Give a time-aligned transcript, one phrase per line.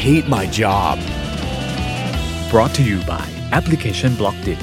[0.00, 0.96] hate my job.
[2.52, 3.26] brought to you by
[3.58, 4.60] Application Blockdit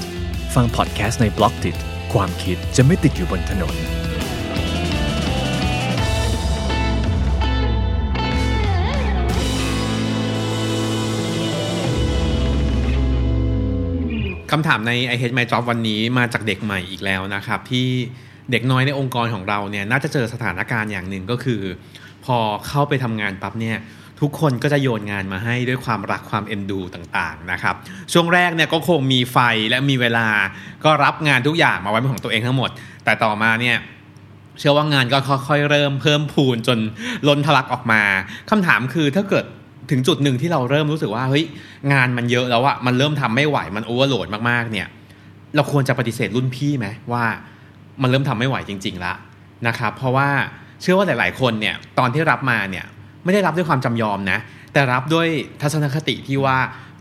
[0.54, 1.76] ฟังพอดแคสต์ใน Blockdit
[2.12, 3.74] ความคิดจะไม่ติดอยู่บนถนน
[14.50, 17.88] คำถามใน I Hate My Job วันนี้มาจากเด็กใหม่อีกแล้วนะครับ ที่
[18.50, 21.60] เด็กน้อยในองค์กรของเราเนี่ยน่าจะเจอสถานการณ์อย่างหนึ่งก็คือ
[22.24, 23.76] พอเข้าไปทำงานปั๊บเนี่ย
[24.20, 27.74] ทุกคนก็จะโยนงานมาให้ด้วยความรักความเอ็นดูต่างๆนะครับ
[28.12, 29.38] ช่วงแรกเนี่ยก็คงมีไฟ
[29.70, 30.26] และมีเวลา
[30.84, 32.70] ก็รับงานทุกอย่างมาไว้เป็นของตัวเองทั้งหมด
[33.04, 33.76] แต่ต่อมาเนี่ย
[34.58, 35.18] เชื่อว่างานก็
[35.48, 36.78] ค่อยๆเริ่มเพิ่มพูนจน
[37.28, 38.02] ล้นทะลักออกมา
[38.50, 39.44] คำถามคือถ้าเกิด
[39.90, 41.44] ถึงจุดหนึ่งที่เราเริ่มรู้สึกว่าเฮ้ย
[41.92, 44.86] งานมันเยอะแล้วอะมันเริ่มทำไม่ไหวมันโอเวอร์โหลดมากๆเนี่ย
[45.54, 47.24] เราควรจะปฏิเสธรุ่นพี่ไหมว่า
[48.02, 49.16] มันเริ่มทำไม่ไหวจริงๆล้ว
[49.66, 50.28] นะครับเพราะว่า
[50.80, 52.86] เชื่อว่าหลายๆคนเนี่ยตอนที่รับมาเนี่ย
[53.24, 54.38] ไม่ได้รับด้วยความจำยอมนะ
[54.72, 55.28] แต่รับด้วย
[55.62, 56.56] ทัศนคติที่ว่า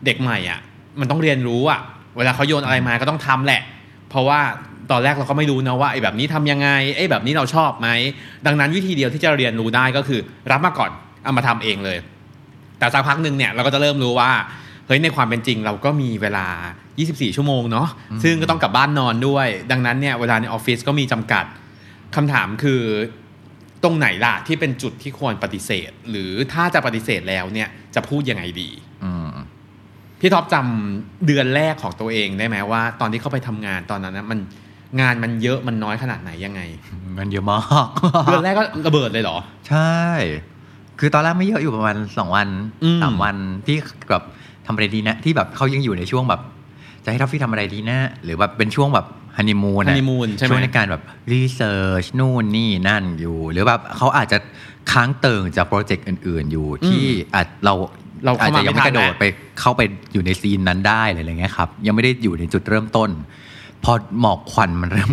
[0.06, 0.60] เด็กใหม่อะ่ะ
[1.00, 1.80] มันต้องเรียนรู้อะ่ะ
[2.18, 3.62] เวลาเขาโยนอะไรมาก็ต้องทำแหละ
[4.10, 4.40] เพราะว่า
[4.92, 7.88] ตอนแรกเราก็ไม่รู้นะว่าไอ้แบบนี้ทำยังไงไอ้แบบนี้เราชอบไหม
[8.46, 10.20] ดังนั้นวิธีเดียวที่จะเรียนรู้ได้ก็คือ
[10.52, 10.92] รับมาก่อน
[11.24, 11.98] เอามาทำเองเลย
[12.80, 14.32] แต่สักพักหนึ่งเนี่ยเราก็จะเริ่มรู้ว่า
[14.88, 16.48] เฮ้ยในความเป็นจริงเราก็มีเวลา
[16.94, 17.88] 24 ชั่วโมงเนาะ
[18.24, 21.46] ซึ่งก็ต้องกลับบ้านนอนด้วย ดังนั้นเนี่ยเวลาในออฟฟิศก็มีจำกัด
[22.16, 22.82] คำถามคือ
[23.84, 28.70] ตรงไหนล่ะที่เป็นจุดที่ควรปฏิเสธ หรือถ้าจะปฏิเสธแล้วเนี่ยจะพูดยังไงดี
[29.04, 29.32] อืม
[30.20, 34.40] พี่ท็อปจำเดือนแรกของตัวเองได้ไหมว่า ตอนที่เข้าไปทำงานตอนนั้นนะมัน
[35.02, 36.62] งานมันเยอะมันน้อยขนาดไหนยังไง
[37.18, 37.88] มันเยอะมาก
[38.26, 39.38] เดือนแรกก็ระเบิดเลยเหรอ
[39.70, 39.96] ใช่
[41.00, 42.48] คือตอนแรกไม่เยอะอยู่ประมาณสองวัน
[42.84, 43.36] อืมสามวัน
[43.68, 43.78] ที่
[44.10, 44.24] แบบ
[44.66, 46.42] ทำอะไรดีนะ ที่แบบเขายังอยู่ในช่วงแบบ
[47.04, 49.06] จะให้ทัฟฟี่ทำอะไรดีนะ หรือแบบเป็นช่วงแบบ
[49.40, 54.38] honeymoon honeymoon ใช่ไหมช่วงในการแบบ research นู่นนี่นั่นอยู่ หรือแบบเขาอาจจะ
[54.92, 57.04] ค้างเติ่งจาก project อื่น ๆ อยู่ที่
[57.36, 57.74] อาจเรา
[58.26, 59.26] เราอาจจะยังไม่ไม่กทันระโดดแล้ว
[59.60, 59.82] เข้าไป
[60.14, 63.10] อยู่ใน scene นั้นได้อะไรอย่างเงี้ยครับ ยังไม่ได้อยู่ในจุดเริ่มต้น
[63.84, 65.12] พอหมอกควันมันเริ่ม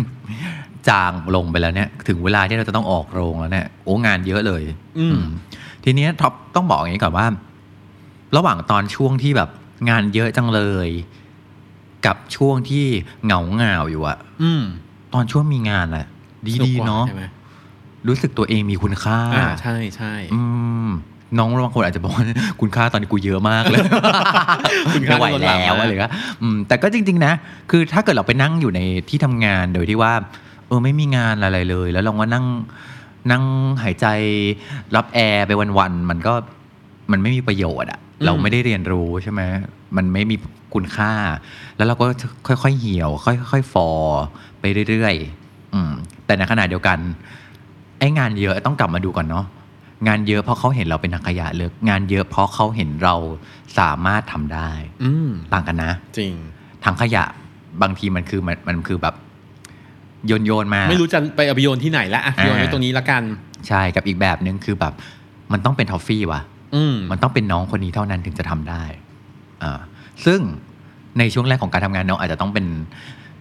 [0.89, 4.63] จางลงไปแล้วเนี่ยถึงเวลาที่เราจะต้องออกโรงแล้วเนี่ยโอ้งานเยอะเลย
[4.99, 5.27] อืมอืม
[5.83, 7.27] ทีเนี้ยท็อปต้องบอกอย่างนี้ก่อนว่า
[8.37, 9.49] ระหว่างตอนช่วงที่แบบ
[9.89, 10.89] งานเยอะจังเลย
[12.05, 12.85] กับช่วงที่
[13.25, 14.63] เหงาเหงาๆอยู่อะอืม
[15.13, 16.05] ตอนช่วงมีงานอะ
[16.53, 17.23] สนุกดีกว่ๆเนาะใช่ไหม
[18.07, 20.41] รู้สึกตัวเองมีคุณค่าอ่าใช่ใช่อื
[20.87, 20.89] ม
[21.37, 22.25] น้องบางคนอาจจะบอกว่า
[22.61, 23.79] คุณค่าตอนนี้กูเยอะมากเลย
[24.93, 26.09] คุณค่าไม่ไหวล้นหลามแล้วมากอะไรก็
[26.41, 27.33] อืมแต่ก็จริง ๆ นะ
[27.71, 30.13] คือถ้าเกิดเราไปนั่งอยู่ในที่ทำงานโดยที่ว่า
[30.67, 32.45] เออไม่มีงานอะไรเลย แล้วเราก็นั่ง
[33.31, 33.43] นั่ง
[33.83, 34.07] หายใจ
[34.95, 36.33] รับแอร์ไปวันๆมันก็
[37.11, 39.41] มันไม่มีประโยชน์อะเราไม่ได้เรียนรู้ใช่ไหม
[39.95, 40.35] มันไม่มี
[40.73, 41.11] คุณค่า
[41.77, 42.05] แล้วเราก็
[42.47, 43.09] ค่อยๆเหี่ยว
[43.51, 43.89] ค่อยๆฟอ
[44.59, 45.91] ไปเรื่อยๆอืม
[46.25, 46.97] แต่ในขณะเดียวกัน
[47.99, 49.45] ไอ้งานเยอะต้องกลับมาดูก่อนเนาะ
[50.07, 53.15] งานเยอะเพราะเขาเห็นเราเป็นนักขยะเลยงานเยอะเพราะเขาเห็นเรา
[53.79, 54.71] สามารถทำได้
[55.03, 56.33] อืมต่างกันนะ จริง
[56.85, 57.23] ถังขยะ
[57.81, 59.15] บางทีมันคือมันมันคือแบบ
[60.27, 63.23] โยนโยนมา ไม่รู้จะไปเอาไปโยนที่ไหนละอะอ่าโยนไว้ตรงนี้ละกัน
[63.67, 64.93] ใช่กับอีกแบบนึงคือแบบ
[65.51, 66.41] มันต้องเป็นทอฟฟี่ว่ะ
[66.75, 69.06] อืมมันต้องเป็นน้องคนนี้เท่านั้นถึงจะทำได้อ่า
[70.25, 70.39] ซึ่ง
[71.19, 72.65] ในช่วงแรกของการทำงานน้องอาจจะต้องเป็น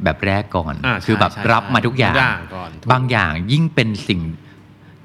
[0.04, 4.20] แบบแรกก่อนอ่าใช่คือแบบใช่รับมาทุกอย่างทุกอย่างก่อนถูกบางอย่างยิ่งเป็นสิ่ง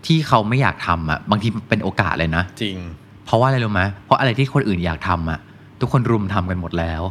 [0.06, 2.78] ที่เขาไม่อยากทำอะบางทีเป็นโอกาสเลยนะจริง
[3.26, 5.40] เพราะว่าอะไรรู้ไหมเพราะอะไรที่คนอื่นอยากทำอะ
[5.82, 7.02] ทุกคนรุมทำกันหมดแล้ว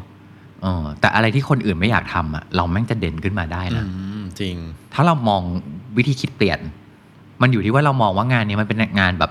[0.62, 3.84] เออแต่อะไรที่คนอื่นไม่อยากทำอะ เราแม่งจะเด่นขึ้นมาได้อืนะ
[4.20, 4.56] มจริง
[4.94, 5.42] ถ้าเรามอง
[5.96, 6.60] วิธีคิดเปลี่ยน
[7.42, 9.30] มันอยู่ที่ว่าเรามองว่างานนี้มันเป็นงานแบบ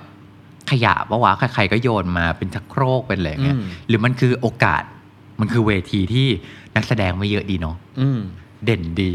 [0.69, 4.83] ขยะปะวะใครๆก็โยนมาเป็นชักโครกเป็นอะไรอย่างเงี้ยอืมหรือมันคือโอกาส
[5.39, 6.27] มันคือเวทีที่
[6.75, 8.19] นักแสดงไม่เยอะดีเนาะอืม
[8.65, 9.13] เด่นดี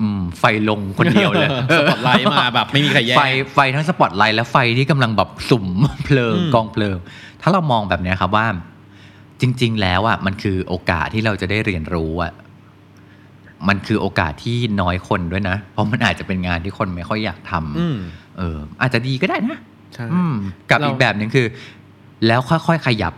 [0.00, 3.22] อืมไฟลงคนเดียวเลย สปอตไลท์มาแบบไม่มีใครแย่งไฟ
[3.54, 5.66] ไฟทั้งสปอตไลท์และไฟที่กำลังแบบสุ่ม
[6.04, 6.96] เพลิงอืมกองเพลิง
[7.42, 8.46] ถ้าเรามองแบบเนี้ยครับว่า
[9.40, 12.32] จริง ๆ แล้วอะมันคือโอกาสที่เราจะได้เรียนรู้อะ
[13.68, 17.98] มันคือโอกาสที่น้อยคนด้วยนะ เพราะมันอาจจะเป็นงานที่คนไม่ค่อยอยากทำอืม
[18.38, 19.69] เออ อาจจะดีก็ได้นะใช่อืม
[20.70, 21.46] กับเราอีกแบบหนึ่งคือ
[22.26, 23.14] แล้วค่อยๆขยับ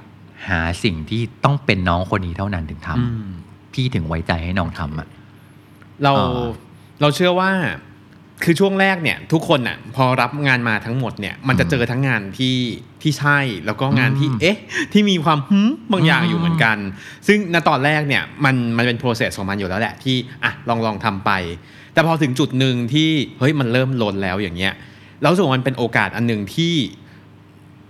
[0.49, 3.31] หาสิ่งที่ต้องเป็นน้องคนนี้เท่านั้นถึงทำอืม
[3.73, 5.09] พี่ถึงไว้ใจให้น้องทำอะ
[6.03, 6.47] เราอ่า
[7.01, 7.51] เราเชื่อว่า
[8.45, 12.57] คือช่วงแรกเนี่ย ทุกคนอะ พอรับงานมาทั้งหมดเนี่ย มันจะเจอทั้งงานที่
[13.03, 14.59] ที่ใช่แล้วก็งานที่อืมเอ๊ะ
[14.93, 16.77] ที่มีความหืมบางอย่างอืมอยู่เหมือนกัน
[17.27, 21.31] ซึ่งณตอนแรกเนี่ยมันมันเป็น process ของมันอยู่แล้วแหละที่อะลองลองทำไป
[21.93, 24.73] แต่พอถึงจุดหนึ่งที่เฮ้ยมันเริ่มลนแล้วอย่างเงี้ย
[25.23, 26.75] แล้วรู้สึกว่ามันเป็นโอกาสอันหนึ่งที่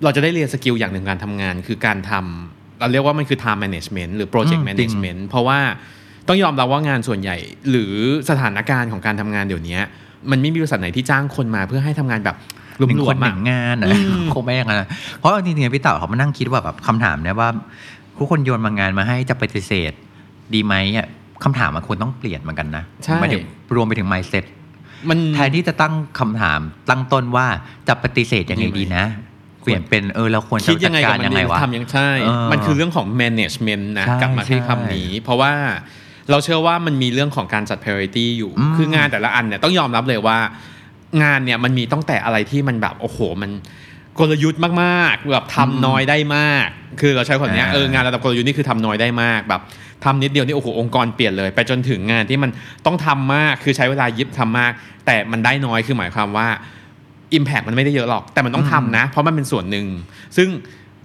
[0.03, 5.59] เราจะได้เรียน skill อย่างหนึ่งการทำงาน คือการทำเราเรียกว่ามันคือ time management หรือ project อืมจริง management เพราะว่า
[6.29, 7.37] ต้องยอมรับว่างานส่วนใหญ่
[7.71, 7.93] หรือ
[8.31, 9.79] สถานการณ์ของการทำงานเดี๋ยวนี้
[10.31, 12.37] มันไม่มีบริษัทไหนที่จ้างคนมาเพื่อให้ทำงานแบบ
[12.81, 14.89] รหนึ่งวคมนๆหอะนึ่งงานอะอืมคงไม่อย่างนั้นนะ
[15.19, 17.49] เพราะจริงๆพี่เต่าเขามานั่งคิดว่าแบบคำถามเนี่ยว่า
[18.19, 19.93] ทุกคนโยนมางานมาให้จะปฏิเสธ
[20.55, 21.07] ดีไหมอะ
[21.45, 23.45] คำถามมันควรต้องเปลี่ยนเหมือนกันนะใช่หมายถึง
[23.75, 24.45] รวมไปถึง mindset
[25.11, 26.61] มันแทนที่จะตั้งคำถาม
[26.91, 27.47] ตั้งต้นว่า
[27.89, 29.07] จะปฏิเสธยังไงดีไหมดีนะ
[29.63, 35.53] เปลี่ยนเป็นเออเราควรจะคิดยังไงจักับการมันยังดีไงวะทำยังใช่เออมันคือเรื่องของ management นะใช่กลับมาที่ใช่คำนี้ เพราะว่า
[36.31, 40.39] เราเชื่อว่ามันมีเรื่องของการจัด priority อยู่อืมคืองานแต่ละอันเนี่ยต้องยอมรับเลยว่า
[41.23, 43.51] งานเนี่ยมันมีตั้งแต่อะไรที่มันแบบโอ้โหมัน
[44.19, 46.69] กลยุทธ์มากๆแบบทำน้อยได้มาก
[47.01, 49.61] คือเราใช้คำเนี้ยอ่าเอองานระดับกลยุทธ์นี่คือทำน้อยได้มากแบบ
[50.05, 52.51] ทำนิดเดียวนี่โอ้โหองค์กรเปลี่ยนเลย ไปจนถึงงานที่มัน
[52.87, 54.73] ต้องทำมากคือใช้เวลายิบทำมาก
[55.07, 56.49] แต่มันได้น้อยคือหมายความว่า
[57.37, 59.87] Impact มันไม่ได้เยอะหรอก แต่มันต้องทำนะ เพราะมันเป็นส่วนหนึ่ง
[60.37, 60.49] ซึ่ง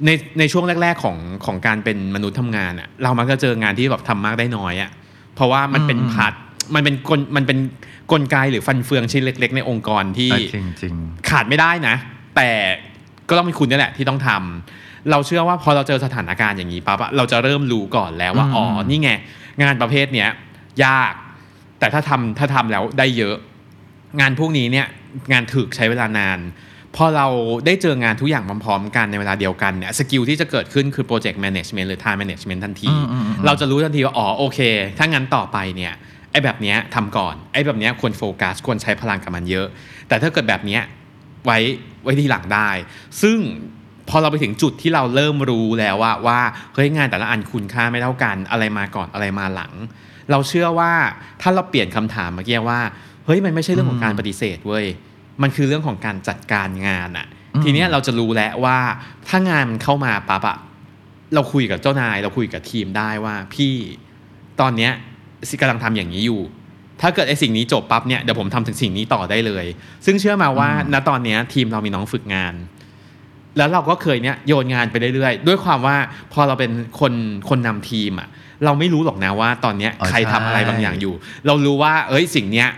[0.05, 0.09] ใน
[0.39, 4.89] ในช่วงแรก ๆ ของของการเป็นมนุษย์ทำงานอะเรามักจะเจองานที่แบบทำมากได้น้อยอะ
[5.35, 6.33] เพราะว่ามันเป็นอืมพาร์ท
[6.75, 7.57] มันเป็นกลมันเป็น
[8.11, 10.93] กลไกหรือฟันเฟืองชิ้นเล็ก ๆ ในองค์กรที่อะจริงจริง
[11.29, 11.95] ขาดไม่ได้นะ
[12.35, 12.49] แต่
[13.29, 19.11] ก็ต้องเป็นคุณนี่แหละที่ต้องทำเราเชื่อว่าพอเราเจอสถานการณ์อย่างนี้ปั๊บอะเราจะเริ่มรู้ก่อนแล้วว่าอืมอ๋อนี่ไง
[19.63, 20.29] งานประเภทเนี้ย
[20.85, 21.13] ยาก
[21.79, 23.35] แต่ถ้าทำถ้าทำแล้วได้เยอะ
[24.19, 24.87] งานพวกนี้เนี่ย
[25.31, 26.39] งานถึกใช้เวลานาน
[26.95, 27.27] พอเรา
[27.65, 34.59] ได้เจองานทุกอย่างพร้อมๆกันในเวลาเดียวกันเนี่ย skill ที่จะเกิดขึ้นคือ project management หรือ time management ทันทีอืมอืมอืมเราจะรู้ทันทีว่า อ๋อ โอเค
[34.97, 35.93] ถ้างั้นต่อไปเนี่ย
[36.31, 39.67] ไอ้แบบเนี้ยทำก่อน ไอ้แบบเนี้ยควรโฟกัสควรใช้พลังกับมันเยอะ
[40.07, 40.81] แต่ถ้าเกิดแบบเนี้ย
[41.45, 41.57] ไว้
[42.03, 42.69] ไว้ทีหลังได้
[43.21, 43.37] ซึ่ง
[44.09, 46.39] พอเราไปถึงจุดที่เราเริ่มรู้แล้วว่าว่า
[46.73, 49.73] เฮ้ยงานแต่ละอันคุณค่าไม่เท่ากันอะไรมาก่อนอะไรมาหลัง
[50.31, 50.91] เราเชื่อว่า
[51.41, 52.79] ถ้าเราเปลี่ยนคำถามเมื่อกี้ว่า
[53.25, 54.85] เฮ้ยมันไม่ใช่เรื่องของการปฏิเสธเว้ย
[55.41, 58.77] มันคือเรื่องของการจัดการงานอะอืมทีเนี้ยเราจะรู้แล้วว่า
[59.27, 60.57] ถ้างานมันเข้ามาปั๊บอะ
[61.33, 63.75] เราคุยกับเจ้านาย เราคุยกับทีมได้ว่าพี่
[64.61, 64.91] ตอนเนี้ย
[65.61, 66.41] กำลังทำอย่างนี้อยู่
[67.01, 69.65] ถ้าเกิดไอ้สิ่งนี้จบปั๊บเนี่ยเดี๋ยวผมทำถึงสิ่งนี้ต่อได้เลย
[70.05, 72.53] ซึ่งเชื่อมาว่าอืมณตอนเนี้ยทีมเรามีน้องฝึกงาน
[73.57, 75.97] แล้วเราก็เคยเนี้ยโยนงานไปเรื่อยๆ ด้วยความว่า
[76.33, 77.13] พอเราเป็นคน
[77.49, 78.27] คนนำทีมอะ
[78.65, 81.13] เราไม่รู้หรอกนะว่าตอนเนี้ยอ๋อใครทำอะไรใช่บางอย่างอยู่
[81.45, 82.69] เรารู้ว่า เอ้ยสิ่งเนี้ย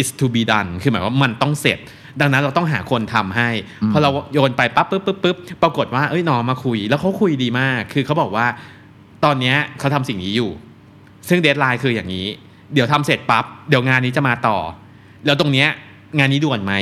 [0.00, 1.78] is to be done คือหมายว่ามันต้องเสร็จ
[2.20, 3.48] ดังนั้นเราต้องหาคนทำให้
[3.82, 8.46] อืมพอเราโยนไปปั๊บปุ๊บปุ๊บปุ๊บปรากฏว่าเอ้ยน้องมาคุย แล้วเขาคุยดีมาก คือเขาบอกว่า
[9.24, 10.50] ตอนเนี้ยเขาทำสิ่งนี้อยู่
[11.28, 12.26] ซึ่งเดทไลน์คืออย่างนี้
[12.74, 14.58] เดี๋ยวทำเสร็จปั๊บเดี๋ยวงานนี้จะมาต่อ
[15.26, 15.68] แล้วตรงเนี้ย
[16.18, 16.74] งานนี้ด่วนไหม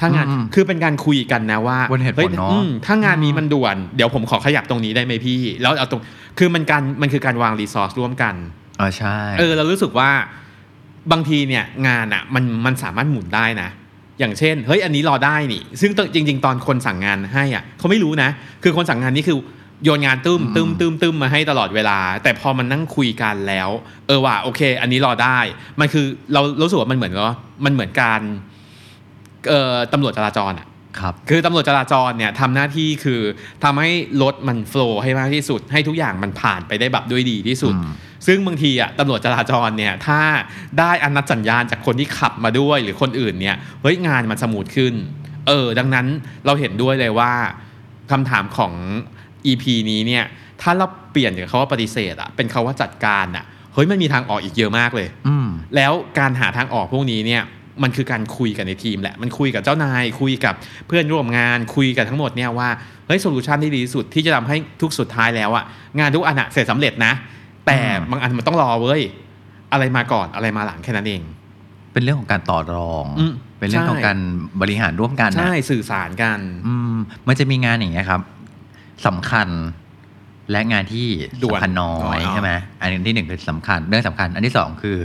[0.00, 6.00] ถ้างานอืมคือเป็นการคุยกันนะว่าบนเหตุผลฮ้ยเนอะอืมถ้างานนี้มันด่วน เดี๋ยวผมขอขยับตรงนี้ได้ไหมพี่ แล้วเอาตรง
[6.38, 8.34] คือมันการมันคือการวางรีซอสร่วมกัน
[8.80, 10.10] อ๋อใช่เออเรารู้สึกว่า
[11.12, 13.68] บางทีเนี่ยงานอะ่ะมันมันสามารถหมุนได้นะ
[14.18, 18.30] อย่างเช่นเฮ้ยอันนี้รอได้นี่ ซึ่งจริง ๆ ตอนคนสั่งงานให้อะเขาไม่รู้นะ
[18.62, 19.36] คือคนสั่งงานนี่คือ
[19.84, 23.70] โยนงานตึมตึมตึมตึมมาให้ตลอดเวลา แต่พอมันนั่งคุยกันแล้ว
[24.06, 25.38] เออว่าโอเค อันนี้รอได้
[25.80, 27.32] มันคือเรารู้สึกว่ามันเหมือนก็
[27.64, 28.20] มันเหมือนการ
[29.48, 30.66] เอ่อตำรวจจราจรอะ
[30.98, 33.20] ครับคือตำรวจจราจรเนี่ยทำหน้าที่คือ
[33.64, 33.90] ทำให้
[34.22, 37.92] รถมันโฟล์ให้มากที่สุด ให้ทุกอย่างมันผ่านไปได้แบบด้วยดีที่สุดอืม
[38.26, 40.20] ซึ่งบางทีอะตำรวจจราจรเนี่ยถ้า
[40.78, 44.94] ได้อนัดสัญญาณจากคนที่ขับมาด้วยหรือคนอื่นเนี่ยเฮ้ยงานมันสมูทขึ้น
[45.46, 46.06] เออ ดังนั้น
[46.46, 47.32] เราเห็นด้วยเลยว่า
[48.10, 48.72] คำถามของ
[49.46, 50.24] EP นี้เนี่ย
[50.62, 53.44] ถ้าเราเปลี่ยนจากคาว่าปฏิเสธอะเป็นคาว่าจัดการอะ
[53.74, 57.42] เฮ้ยมันมีทางออกอีกเยอะมากเลย อืมแล้วการหาทางออกพวกนี้เนี่ย
[57.82, 60.54] มันคือการคุยกันในทีมแหละ มันคุยกับเจ้านาย คุยกับ
[60.86, 62.68] เพื่อนร่วมงาน คุยกันทั้งหมดเนี่ยว่า
[63.06, 65.64] เฮ้ยโซลูชันที่ดีที่สุดที่จะทำให้ทุกสุดท้ายแล้วอะ
[65.98, 67.12] งานทุกอันอะเสร็จสำเร็จนะ
[67.66, 69.00] แต่อืมบางอันมันต้องรอเว้ย
[69.72, 71.22] อะไรมาก่อนอะไรมาหลังแค่นั้นเอง
[71.92, 74.18] เป็นเรื่องของการต่อรองอืมเป็นเรื่องของใช่การ
[74.60, 76.96] บริหารร่วมกันนะใช่ สื่อสารกัน อืม
[77.28, 78.20] มันจะมีงานอย่างเงี้ยครับ
[79.06, 79.48] สำคัญ
[80.50, 81.06] และงานที่
[81.42, 84.96] ด่วนสำคัญน้ออ๋ยอใช่ไหมอันที่หนึ่งคือสำคัญ เรื่องสำคัญ อันที่สองคือ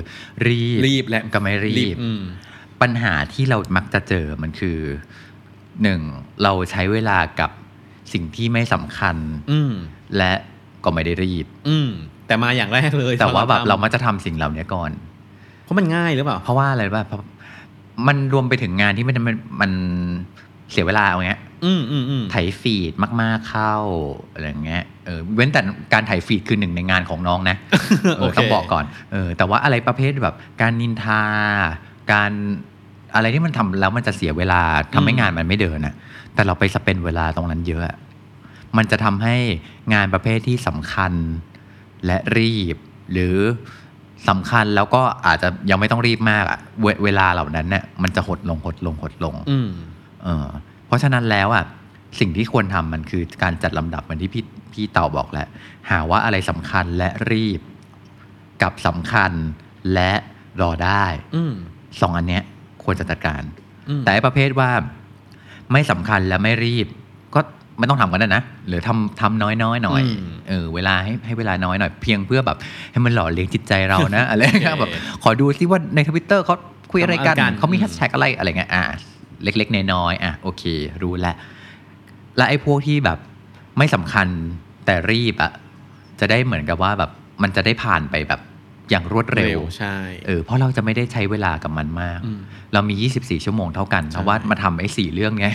[0.48, 2.22] รีบรีบและก็ไม่รีบอืม
[2.82, 4.78] ปัญหาที่เรามักจะเจอมันคือ
[5.84, 6.02] หนึ่ง
[6.44, 7.52] เราใช้เวลากับ
[8.14, 9.16] สิ่งที่ไม่สำคัญ
[9.52, 9.74] อืม
[10.18, 10.34] และ
[10.84, 11.90] ก็ไม่ได้รีบ อืม
[12.28, 14.92] แต่มาอย่างแรกเลย แต่ว่าแบบตอนเรามักจะทำสิ่งเหล่านี้ก่อน
[15.64, 17.20] เพราะมันง่ายหรือเปล่า เพราะว่าอะไรรู้ป่ะเพราะ
[18.08, 19.72] มันรวมไปถึงงานที่มันมันมัน
[20.72, 21.55] เสียเวลาเอาเงี้ยอืมอืมอืม
[22.31, 23.75] ไถฟีดมาก ๆเข้า
[24.31, 25.62] อะไรอย่างเงี้ยเออเว้นแต่
[25.93, 27.57] การไถฟีดคือหนึ่งในงานของน้องนะ
[28.17, 31.24] เอโออเคต้องบอกก่อนเออแต่ว่าอะไรประเภทแบบการนินทา
[32.12, 32.31] การ
[33.15, 34.62] อะไรที่มันทำแล้วมันจะเสียเวลา
[34.93, 35.95] ทำให้อืมงานมันไม่เดินนะ
[36.34, 37.95] แต่เราไปสเปนเวลาตรงนั้นเยอะอะ
[38.77, 39.36] มันจะทำให้
[39.93, 41.13] งานประเภทที่สำคัญ
[42.05, 42.75] และรีบ
[43.12, 43.36] หรือ
[44.29, 49.69] สำคัญแล้วก็อาจจะยังไม่ต้องรีบมากอะเวเวลาเหล่านั้นเนี่ยมันจะหดลงหดลงหดลง อืม
[50.24, 50.48] เออ
[50.88, 51.65] เพราะฉะนั้นแล้วอะ
[52.20, 55.48] สิ่งที่ควรทำมันคือการจัดลำดับเหมือนที่พี่พี่เต่าบอกแหละ
[55.89, 57.60] หาว่าอะไรสำคัญและรีบ
[58.62, 59.32] กับสำคัญ
[59.94, 60.12] และ
[60.62, 61.54] รอได้ อืม
[62.01, 62.44] สองอันเนี้ย
[62.84, 63.42] ควรจะจัดการ
[63.89, 64.70] อืมแต่ไอ้ประเภทว่า
[65.72, 66.88] ไม่สำคัญและไม่รีบ
[67.36, 67.39] ก็
[67.77, 72.58] ไม่ต้องทำกันนะนะ หรือทำทำน้อยน้อยๆหน่อยอืมเออเวลาให้ให้เวลาน้อยหน่อยเพียงเพื่อแบบ
[72.92, 74.92] ให้มันหล่อเลี้ยงจิตใจเรานะอะไรเงี้ยแบบ
[75.24, 76.56] ขอดูซิว่าในทวิตเตอร์เขา
[76.92, 78.84] คุยอะไรกันทำอะไรกันเขามีอืมแฮชแท็กอะไรอะไรเงี้ยอะ
[79.44, 80.63] เล็กๆน้อยๆอะโอเค
[81.01, 81.36] รู้แล้ว
[82.38, 83.20] และไอ้พวกที่แบบ
[83.77, 84.27] ไม่สำคัญ
[84.86, 85.51] แต่รีบอะ
[86.20, 87.12] จะได้เหมือนกับว่าแบบ
[87.44, 88.42] มันจะได้ผ่านไปแบบ
[88.89, 92.39] อย่างรวดเร็วใช่เออเพราะเราจะไม่ได้ใช้เวลากับมันมากอืม
[92.74, 95.54] เรามี 24 ชั่วโมงเท่ากันใช่เพราะว่ามาทำไอ้สี่เรื่องเนี้ย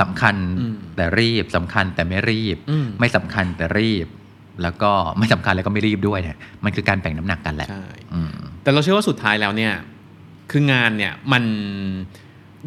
[0.00, 4.06] สำคัญอืมแต่รีบสำคัญแต่ไม่รีบอืมไม่สำคัญแต่รีบ
[4.62, 8.32] แล้วก็ไม่สำคัญแล้วก็ไม่รีบด้วยเนี่ยมันคือการแบ่งน้ำหนักกันแหละใช่อืม
[8.62, 9.72] แต่เราเชื่อว่าสุดท้ายแล้วเนี่ย
[10.50, 11.44] คืองานเนี่ยมัน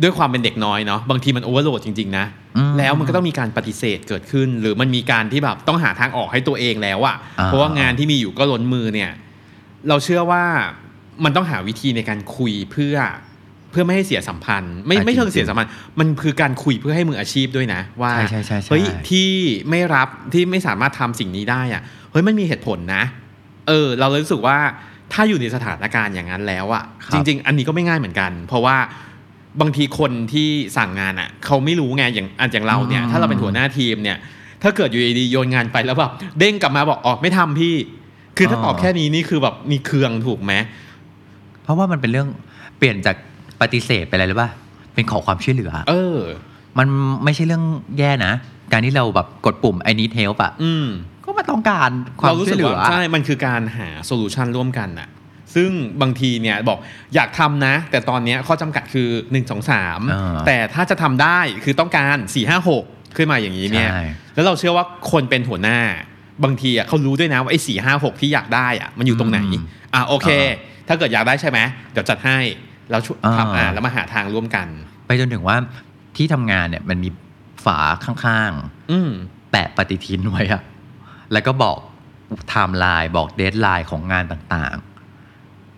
[0.02, 2.26] ด้วยความเป็นเด็กน้อยเนาะบางทีมันโอเวอร์โหลดจริง ๆ นะ
[2.58, 9.12] อืมแล้วมันก็ต้องมีการปฏิเสธเกิดขึ้น หรือมันมีการที่แบบต้องหาทางออกให้ตัวเองแล้วอะอ่าเพราะว่างานที่มีอยู่ก็ล้นมือเนี่ย
[9.90, 10.44] เราเชื่อว่า
[11.24, 12.96] มันต้องหาวิธีในการคุยเพื่อ
[13.72, 19.30] เพื่อไม่ให้เสียสัมพันธ์ ไม่ไม่เชิงเสียสัมพันธ์ มันคือการคุยเพื่อให้มืออาชีพด้วยนะ ว่าใช่ใช่ใช่ใช่เฮ้ยที่
[19.70, 21.82] ไม่รับที่ไม่สามารถทำสิ่งนี้ได้อะ
[22.12, 23.04] เฮ้ยมันมีเหตุผลนะ
[23.68, 24.58] เออ เราเลยรู้สึกว่า
[25.14, 28.78] ถ้าอยู่ในสถานการณ์อย่างนั้นแล้วอะครับจริง ๆ อันนี้ก็ไม่ง่ายเหมือนกัน เพราะว่า
[29.62, 34.18] บางทีคนที่สั่งงานอะเขาไม่รู้ไงอย่างอันอย่างเราเนี่ยถ้าเราเป็นหัวหน้าทีมเนี่ย
[34.64, 37.76] ถ้าเกิดอยู่ดีๆโยนงานไปแล้วแบบเด้งกลับมาบอกอ๋อไม่ทำพี่
[38.38, 40.54] คือถ้าตอบแค่นี้นี่คือแบบมีเครืองถูกไหม
[41.64, 42.28] เพราะว่ามันเป็นเรื่อง
[42.78, 43.16] เปลี่ยนจาก
[43.62, 44.50] ปฏิเสธไปอะไรหรือป่ะ
[44.94, 46.20] เป็นขอความช่วยเหลือ เออ
[46.78, 46.88] มัน
[47.24, 47.64] ไม่ใช่เรื่อง
[48.00, 48.34] แย่นะ
[48.72, 50.88] การที่เราแบบกดปุ่ม I need help อะอืม
[51.26, 51.90] ก็มาต้องการ
[52.20, 55.08] ความเรารู้ช่วสึยกเหลือว่าใช่มันคือการหาโซลูชันร่วมกันน่ะ
[55.56, 56.80] ซึ่งบางทีเนี่ยบอก
[57.16, 64.04] อยากทำนะ แต่ตอนเนี้ยข้อจำกัดคือ 1 2 3 แต่ถ้าจะทำได้คือต้องการ 4 5 6 ขึ้นมาอย่างนี้เนี่ยใช่
[64.36, 65.80] แล้วเราเชื่อว่าคนเป็นหัวหน้า
[66.44, 71.60] บางทีอะเขารู้ด้วยนะว่าไอ้สี่ห้าหกที่อยากได้อะมันอยู่ตรงไหนอืมอะโอเคอ่าถ้าเกิดอยากได้ใช่ไหม
[71.92, 72.38] เดี๋ยวจัดให้
[72.90, 74.68] แล้วช่วยอ่าทำอะแล้วมาหาทางร่วมกัน
[75.08, 75.56] ไปจนถึงว่า
[76.18, 77.10] ที่ทำงานเนี่ยมันมี
[77.66, 79.12] ฝาข้างๆอืม
[79.52, 80.62] แปะปฏิทินไว้อะ
[81.34, 81.78] แล้วก็บอก
[82.50, 84.91] ไทม์ไลน์บอก deadline ของงานต่างๆ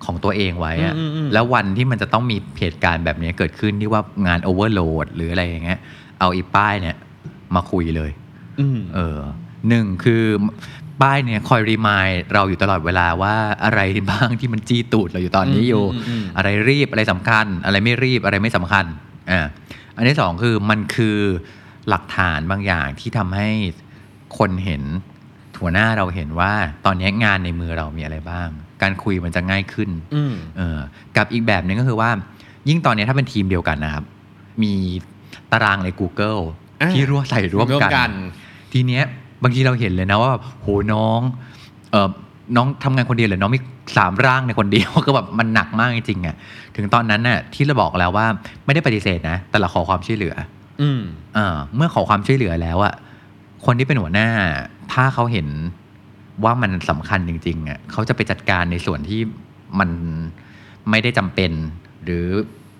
[0.06, 5.80] ของตัวเองไว้อะอืมอืมอืมแล้ววันที่มันจะต้องมีเหตุการณ์แบบนี้เกิดขึ้นที่ว่างาน overload หรืออะไรอย่างเงี้ย
[6.20, 6.96] เอาอีป้ายเนี่ย
[7.56, 8.12] มาคุยเลย
[8.60, 9.18] อืมเออ
[9.70, 10.24] หนึ่งคือ
[11.02, 13.82] ป้ายเนี่ยคอย remind เราอยู่ตลอดเวลาว่าอะไร
[14.12, 18.86] บ้างที่มันจี้ตูดเราอยู่ตอนนี้อยู่อืมอืมอืมอะไรรีบอะไรสำคัญ อะไรไม่รีบอะไรไม่สำคัญ
[19.32, 19.42] อ่า
[19.96, 21.18] อันที่สองคือมันคือ
[21.90, 23.50] หลักฐานบางอย่างที่ทำให้
[24.38, 24.84] คนเห็น
[25.62, 26.54] หัวหน้าเราเห็นว่า
[26.86, 28.50] ตอนนี้งานในมือเรามีอะไรบ้าง
[28.84, 30.80] การคุยมันจะง่ายขึ้นอืมเออ
[31.18, 32.10] กับอีกแบบหนึงก็คือว่า
[32.70, 34.04] ยิ่งตอนนี้ถ้าเป็นทีมเดียวกันนะครับ
[34.63, 34.74] มี
[35.52, 36.42] ตารางใน Google
[36.82, 38.12] อ่าที่ร่วมใส่ร่วมร่วมกักันน
[38.74, 39.04] ทีเนี้ย
[39.44, 41.20] บางทีเราเห็นเลยนะว่าแบบโหน้อง
[41.92, 42.10] เออ
[42.56, 43.60] น้องทำงานคนเดียวหรือน้องมี
[43.98, 46.36] สามร่างในคนเดียวก็แบบมันหนักมากจริงๆอะ
[46.75, 48.25] ถึงตอนนั้นน่ะที่เราบอกแล้วว่า
[48.66, 50.36] ไม่ได้ปฏิเสธนะ แต่เราขอความช่วยเหลือ
[50.82, 51.02] อืม
[51.36, 52.94] เออเมื่อขอความช่วยเหลือแล้วอะ
[53.66, 54.28] คนที่เป็นหัวหน้า
[54.94, 55.48] ถ้าเขาเห็น
[56.44, 59.22] ว่ามันสำคัญจริงๆอะเขาจะไปจัดการในส่วนที่
[59.80, 59.90] มัน
[60.90, 61.52] ไม่ได้จำเป็น
[62.04, 62.25] หรือ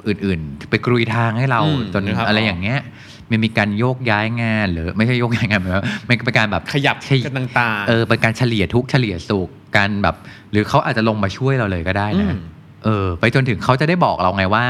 [0.07, 2.81] อื่นๆ ไปกรุยทางให้เราอืมจนนึกภาพอะไรออกอย่างเงี้ย
[3.29, 10.15] มันมีการโยกย้ายงานหรือไม่ใช่โยกย้ายงานหมายว่ามันเป็นการแบบขยับขยกันต่างๆเออเป็นการเฉลี่ยทุกข์เฉลี่ยสุขการแบบ
[10.51, 12.38] หรือเขาอาจจะลงมาช่วยเราเลยก็ได้อืมนะ
[12.83, 14.63] เออ ไปจนถึงเขาจะได้บอกเราไงว่า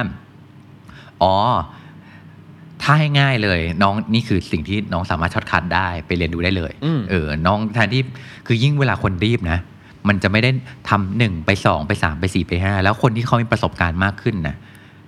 [1.23, 1.35] อ๋อ
[2.83, 8.01] ถ้าให้ง่ายเลยน้องนี่คือสิ่งที่น้องสามารถ shortcut ได้ไปเรียนรู้ได้เลยอืมเออน้องแทนที่
[8.47, 9.59] คือยิ่งเวลาคนรีบนะ
[10.07, 10.49] มันจะไม่ได้
[10.89, 14.55] ทำหนึ่งไปสองไปสามไปสี่ไปห้าแล้วคนที่เขามีประสบการณ์มากขึ้นนะ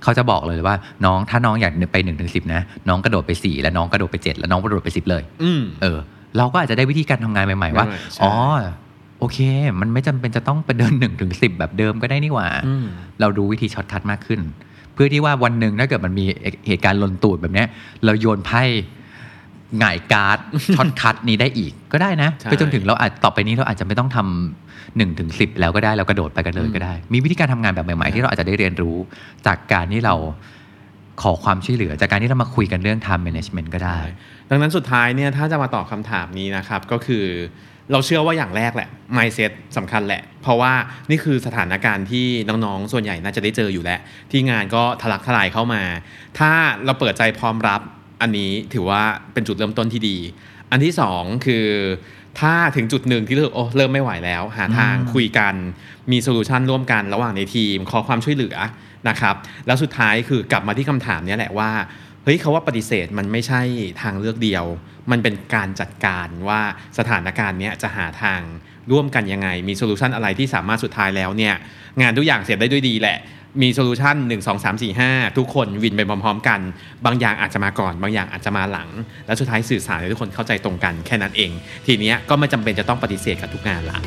[0.04, 5.98] เขาจะบอกเลยว่าน้องถ้าน้องอยากไปหนึ่งถึงสิบนะน้องกระโดดไปสี่แล้วน้องกระโดดไปเจ็ดแล้วน้องกระโดดไปสิบเลยอืมเออ
[6.38, 8.34] เราก็อาจจะได้วิธีการทำงานใหม่ๆว่าใช่ใช่อ๋อ
[9.20, 9.40] โอเค
[9.80, 12.86] มันไม่จำเป็นจะต้องไปเดินหนึ่งถึงสิบแบบเดิมก็ได้นี่หว่าอืม
[13.20, 14.40] เรารู้วิธี shortcut มากขึ้น
[14.96, 16.26] เพื่อที่ว่าวันหนึ่งถ้าเกิดมันมี
[16.68, 17.68] เหตุการณ์ลนตูดแบบเนี้ย
[18.06, 18.64] เราโยนไพ่
[19.80, 20.38] หงายการ์ด
[20.76, 28.98] shortcut นี้ได้อีกก็ได้นะใช่ไปจนถึงเราอาจต่อไปนี้เราอาจจะไม่ต้องทำหนึ่งถึงสิบแล้วก็ได้เรากระโดดไปกันเลยก็ได้ มีวิธีการทำงานแบบใหม่ๆที่เราอาจจะได้เรียนรู้
[29.48, 30.16] จากการที่เรา
[31.22, 33.98] ขอความช่วยเหลือ จากการที่เรามาคุยกันเรื่อง time management ก็ได้
[34.50, 37.26] ดังนั้นสุดท้ายเนี่ยถ้าจะมาตอบคำถามนี้นะครับก็คือ
[37.92, 40.74] เราเชื่อว่าอย่างแรกแหละ mindset สำคัญแหละ เพราะว่า
[41.10, 44.00] นี่คือสถานการณ์ที่น้องๆ ส่วนใหญ่น่าจะได้เจออยู่แล้ว
[44.32, 45.84] ที่งานก็ทะลักทลายเข้ามา
[46.40, 46.52] ถ้า
[46.86, 47.82] เราเปิดใจพร้อมรับ
[48.22, 50.18] อันนี้ถือว่าเป็นจุดเริ่มต้นที่ดี
[50.72, 51.68] อันที่สองคือ
[52.40, 55.54] ถ้าถึงจุดหนึ่งที่รู้สึกโอ้เริ่มไม่ไหวแล้ว หาทางคุยกัน
[56.12, 58.56] มีโซลูชันร่วมกันระหว่างในทีม ขอความช่วยเหลือ
[59.10, 61.72] นะครับ แล้วสุดท้ายคือกลับมาที่คำถามเนี้ยแหละว่า
[62.26, 63.62] เฮ้ยคำว่าปฏิเสธมันไม่ใช่
[64.02, 64.66] ทางเลือกเดียว
[65.12, 66.62] มันเป็นการจัดการว่า
[66.98, 68.42] สถานการณ์เนี้ยจะหาทาง
[68.92, 71.54] ร่วมกันยังไง มี solution อะไรที่สามารถสุดท้ายแล้วเนี่ย
[72.02, 73.18] งานทุกอย่างเสร็จได้ด้วยดีแหละ
[73.62, 76.60] มี solution 1 2 3 4 5 ทุกคน win ไปพร้อมๆ กัน
[77.06, 78.90] บางอย่างอาจจะมาก่อน บางอย่างอาจจะมาหลัง
[79.26, 81.52] แล้วสุดท้ายสื่อสารให้ทุกคนเข้าใจตรงกันแค่นั้นเอง
[81.86, 83.98] ทีเนี้ยก็ไม่จำเป็นจะต้องปฏิเสธกับทุกงานละ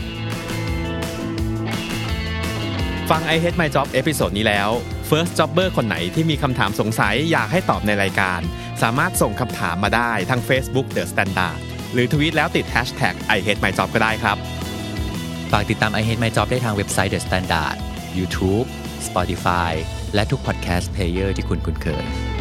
[3.11, 4.71] ฟัง I Hate My Job episode นี้แล้ว
[5.09, 8.41] First Jobber คนไหนที่มีคำถามสงสัยอยากให้ตอบในรายการ
[8.83, 11.59] สามารถส่งคำถามมาได้ทาง Facebook The Standard
[11.93, 14.37] หรือทวีตแล้วติด Hashtag I Hate My Job ก็ได้ครับ
[15.53, 17.77] ฝากติดตาม I Hate My Job ได้ทางเว็บไซต์ The Standard
[18.19, 18.67] YouTube
[19.07, 19.73] Spotify
[20.15, 22.38] และทุก podcast player ที่คุณคุ้นเคย